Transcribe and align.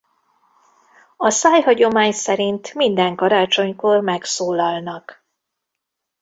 A 1.17 1.29
szájhagyomány 1.29 2.11
szerint 2.11 2.73
minden 2.73 3.15
karácsonykor 3.15 4.01
megszólalnak. 4.01 5.25